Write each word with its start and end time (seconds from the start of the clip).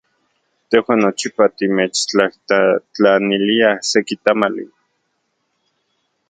Tejuan 0.69 0.99
nochipa 1.03 1.45
timechtlajtlaniliaj 1.57 3.77
seki 3.91 4.15
tamali. 4.23 4.65